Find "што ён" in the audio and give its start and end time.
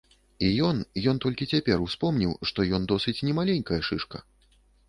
2.53-2.89